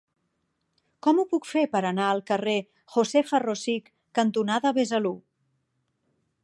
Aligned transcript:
Com 1.07 1.19
ho 1.19 1.25
puc 1.33 1.45
fer 1.49 1.63
per 1.75 1.81
anar 1.89 2.07
al 2.13 2.23
carrer 2.31 2.57
Josefa 2.95 3.43
Rosich 3.45 3.93
cantonada 4.21 4.75
Besalú? 4.79 5.15